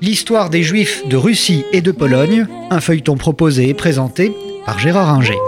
[0.00, 4.32] L'histoire des Juifs de Russie et de Pologne, un feuilleton proposé et présenté
[4.64, 5.38] par Gérard Inger.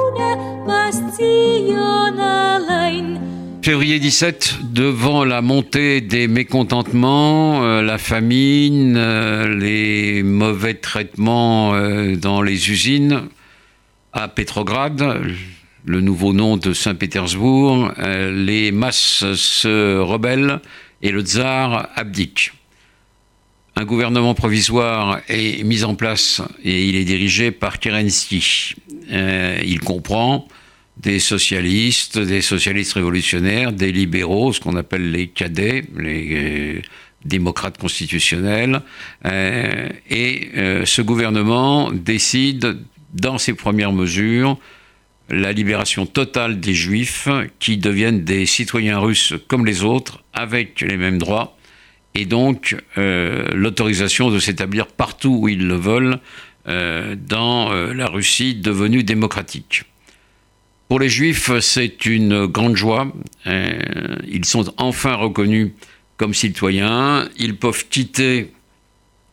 [3.64, 12.15] Février 17, devant la montée des mécontentements, euh, la famine, euh, les mauvais traitements euh,
[12.15, 13.22] dans les usines,
[14.12, 15.19] à Petrograd,
[15.87, 20.60] le nouveau nom de Saint-Pétersbourg, les masses se rebellent
[21.05, 22.52] et le tsar abdique.
[23.77, 28.75] Un gouvernement provisoire est mis en place et il est dirigé par Kerensky.
[29.12, 30.48] Euh, il comprend
[30.97, 36.83] des socialistes, des socialistes révolutionnaires, des libéraux, ce qu'on appelle les cadets, les euh,
[37.25, 38.81] démocrates constitutionnels.
[39.27, 40.51] Euh, et
[40.84, 42.79] ce gouvernement décide,
[43.12, 44.57] dans ses premières mesures,
[45.28, 47.28] la libération totale des juifs
[47.59, 51.56] qui deviennent des citoyens russes comme les autres, avec les mêmes droits,
[52.14, 56.19] et donc euh, l'autorisation de s'établir partout où ils le veulent
[56.69, 59.84] euh, dans euh, la Russie devenue démocratique.
[60.89, 63.11] Pour les juifs, c'est une grande joie.
[63.47, 65.72] ils sont enfin reconnus
[66.19, 67.28] comme citoyens.
[67.38, 68.53] Ils peuvent quitter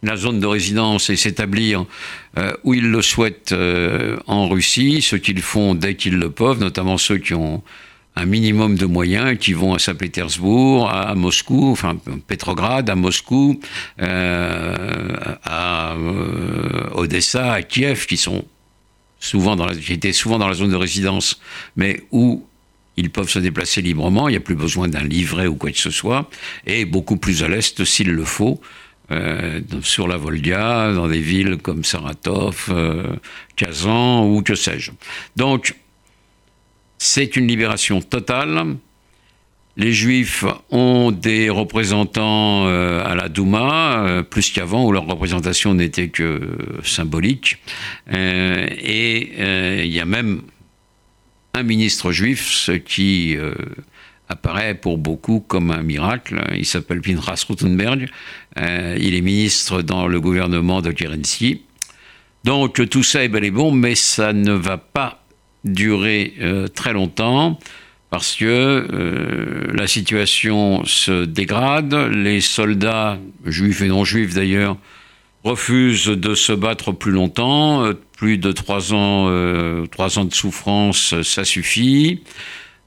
[0.04, 1.86] la zone de résidence et s'établir
[2.38, 6.60] euh, où ils le souhaitent euh, en Russie, ce qu'ils font dès qu'ils le peuvent,
[6.60, 7.62] notamment ceux qui ont
[8.16, 13.60] un minimum de moyens, qui vont à Saint-Pétersbourg, à, Moscou, enfin Petrograd, à Moscou,
[14.02, 15.96] euh, à
[16.94, 18.44] Odessa, à Kiev, qui sont
[19.20, 21.40] souvent dans qui étaient souvent dans la zone de résidence,
[21.78, 22.44] mais où
[22.98, 25.78] ils peuvent se déplacer librement, il n'y a plus besoin d'un livret ou quoi que
[25.78, 26.30] ce soit,
[26.66, 28.60] et beaucoup plus à l'est s'il le faut,
[29.82, 33.16] sur la Volga, dans des villes comme Saratov, euh,
[33.56, 34.92] Kazan ou que sais-je.
[35.36, 35.76] Donc,
[36.98, 38.78] c'est une libération totale.
[39.78, 46.10] Les Juifs ont des représentants euh, à la Douma, plus qu'avant, où leur représentation n'était
[46.10, 47.58] que symbolique.
[48.12, 50.42] et il y a même
[51.54, 53.38] un ministre juif, ce qui
[54.32, 56.42] apparaît pour beaucoup comme un miracle.
[56.56, 58.10] Il s'appelle Pinchas Rutenberg.
[58.58, 61.62] Euh, il est ministre dans le gouvernement de Kerensky.
[62.44, 65.24] Donc tout ça est bel et bon, mais ça ne va pas
[65.64, 67.60] durer euh, très longtemps
[68.10, 71.94] parce que euh, la situation se dégrade.
[71.94, 74.78] Les soldats, juifs et non juifs d'ailleurs,
[75.44, 77.84] refusent de se battre plus longtemps.
[78.18, 79.32] Plus de trois ans,
[79.90, 82.22] trois ans de souffrance, ça suffit.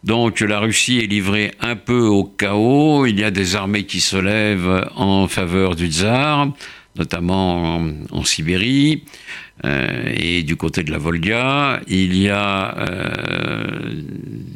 [0.05, 3.07] Donc la Russie est livrée un peu au chaos.
[3.07, 6.53] Il y a des armées qui se lèvent en faveur du tsar,
[6.95, 7.81] notamment
[8.13, 9.05] en, Sibérie
[9.65, 11.81] euh, et du côté de la Volga.
[11.89, 14.03] Il y a euh,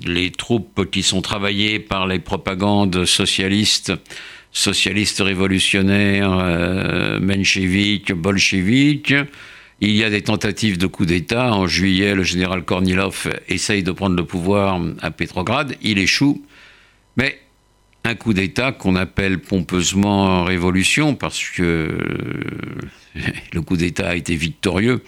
[0.05, 3.93] les troupes qui sont travaillées par les propagandes socialistes
[4.53, 9.15] socialistes révolutionnaires, euh, mencheviques, bolcheviques.
[9.81, 11.53] Il y a des tentatives de coup d'État.
[11.53, 15.77] En juillet, le général Kornilov essaye de prendre le pouvoir à Pétrograd.
[15.83, 16.45] Il échoue.
[17.17, 17.39] Mais
[18.05, 21.97] un coup d'État qu'on appelle pompeusement révolution parce que
[23.53, 25.03] le coup d'État a été victorieux.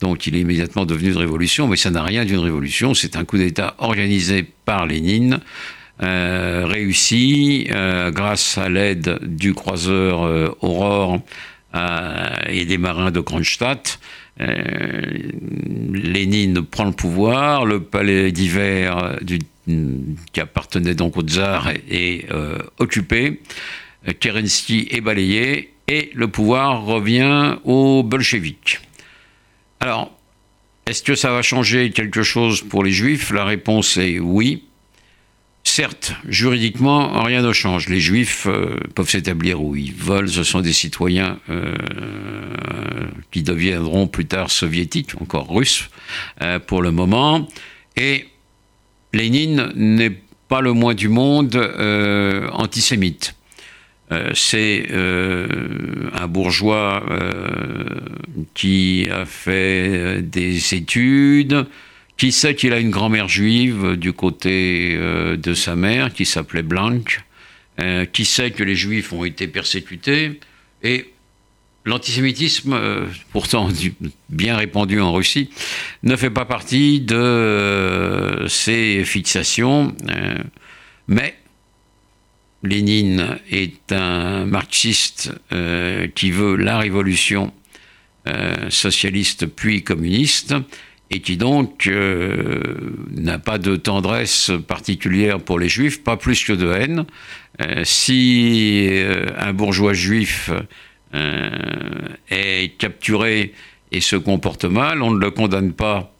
[0.00, 2.94] Donc il est immédiatement devenu une révolution, mais ça n'a rien d'une révolution.
[2.94, 5.40] C'est un coup d'État organisé par Lénine,
[6.02, 11.18] euh, réussi euh, grâce à l'aide du croiseur euh, Aurore euh,
[12.48, 13.98] et des marins de Kronstadt.
[14.40, 15.02] Euh,
[15.92, 19.18] Lénine prend le pouvoir, le palais d'hiver
[20.32, 23.40] qui appartenait donc au tsar est, euh, occupé,
[24.20, 28.80] Kerensky est balayé et le pouvoir revient aux bolcheviks.
[29.80, 30.12] Alors,
[30.86, 33.30] est-ce que ça va changer quelque chose pour les juifs?
[33.30, 34.64] La réponse est oui.
[35.76, 37.88] Certes, juridiquement, rien ne change.
[37.88, 40.28] Les juifs euh, peuvent s'établir où ils veulent.
[40.28, 41.74] Ce sont des citoyens euh,
[43.32, 45.90] qui deviendront plus tard soviétiques, encore russes,
[46.42, 47.48] euh, pour le moment.
[47.96, 48.28] Et
[49.12, 51.56] Lénine n'est pas le moins du monde
[52.52, 53.34] antisémite.
[54.32, 57.02] C'est un bourgeois
[58.54, 61.66] qui a fait des études,
[62.16, 66.62] qui sait qu'il a une grand-mère juive du côté euh, de sa mère qui s'appelait
[66.62, 67.24] Blanche
[67.80, 70.38] euh, Qui sait que les juifs ont été persécutés
[70.82, 71.12] Et
[71.84, 73.68] l'antisémitisme, euh, pourtant
[74.28, 75.50] bien répandu en Russie,
[76.02, 79.94] ne fait pas partie de ces fixations.
[81.08, 81.34] mais
[82.62, 85.32] Lénine est un marxiste
[86.14, 87.52] qui veut la révolution
[88.70, 90.54] socialiste puis communiste
[91.10, 91.88] et qui donc
[93.10, 97.04] n'a pas de tendresse particulière pour les juifs, pas plus que de haine.
[97.84, 98.90] si
[99.36, 100.50] un bourgeois juif
[101.12, 103.52] est capturé
[103.92, 106.14] et se comporte mal, on ne le condamne pas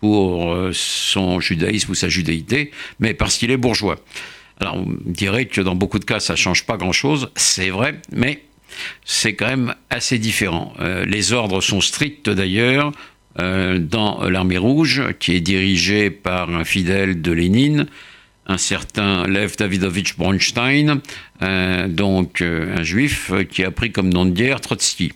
[0.00, 3.96] pour euh, son judaïsme ou sa judéité, mais parce qu'il est bourgeois.
[4.58, 8.00] Alors, on dirait que dans beaucoup de cas, ça ne change pas grand-chose, c'est vrai,
[8.12, 8.42] mais
[9.04, 10.72] c'est quand même assez différent.
[10.80, 12.92] Euh, les ordres sont stricts d'ailleurs euh,
[13.36, 17.86] dans l'armée rouge, qui est dirigée par un fidèle de Lénine,
[18.46, 21.00] un certain Lev Davidovich Bronstein,
[21.88, 25.12] donc un juif qui a pris comme nom de guerre Trotsky.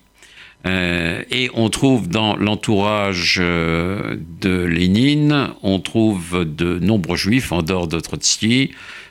[0.67, 7.63] Euh, et on trouve dans l'entourage euh, de Lénine, on trouve de nombreux juifs en
[7.63, 8.71] dehors de Trotsky,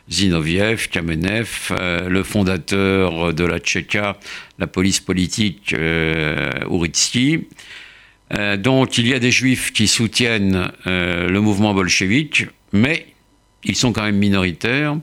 [0.10, 4.18] Zinoviev, Kamenev, euh, le fondateur de la Tchéka,
[4.58, 5.76] la police politique
[6.70, 7.48] Uritsky.
[8.58, 13.14] Donc il y a des juifs qui soutiennent le mouvement bolchevique, mais
[13.64, 14.98] ils sont quand même minoritaires.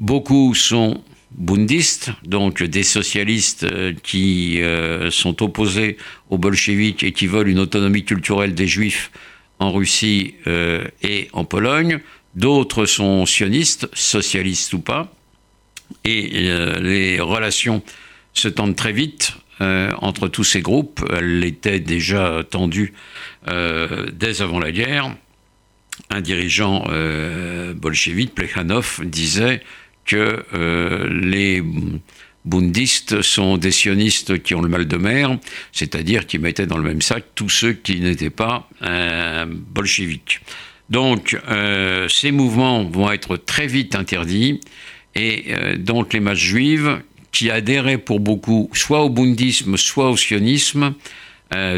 [0.00, 1.02] Beaucoup sont
[1.36, 5.96] bundistes, donc des socialistes euh, qui euh, sont opposés
[6.30, 9.10] aux bolcheviks et qui veulent une autonomie culturelle des juifs
[9.58, 12.00] en Russie euh, et en Pologne.
[12.34, 15.12] D'autres sont sionistes, socialistes ou pas.
[16.04, 17.80] Et les relations
[18.34, 21.04] se tendent très vite entre tous ces groupes.
[21.16, 22.92] Elles étaient déjà tendues
[23.46, 25.14] dès avant la guerre.
[26.10, 26.86] Un dirigeant
[27.74, 29.62] bolchevique, Plekhanov, disait
[30.06, 31.62] que euh, les
[32.44, 35.36] bundistes sont des sionistes qui ont le mal de mer,
[35.72, 40.40] c'est-à-dire qui mettaient dans le même sac tous ceux qui n'étaient pas euh, bolcheviques.
[40.88, 44.60] Donc euh, ces mouvements vont être très vite interdits
[45.16, 47.00] et donc les masses juives
[47.32, 50.94] qui adhéraient pour beaucoup soit au bundisme, soit au sionisme,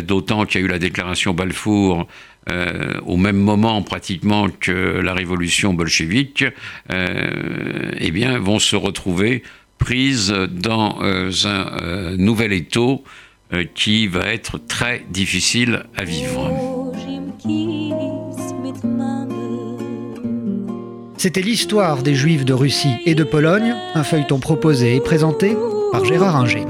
[0.03, 2.07] d'autant qu'il y a eu la déclaration Balfour
[2.51, 6.45] euh, au même moment pratiquement que la révolution bolchevique,
[6.91, 9.43] euh, eh bien, vont se retrouver
[9.77, 13.05] prises dans euh, un nouvel étau
[13.75, 16.68] qui va être très difficile à vivre.
[21.19, 25.57] C'était l'histoire des Juifs de Russie et de Pologne, un feuilleton proposé et présenté
[25.91, 26.65] par Gérard Inger.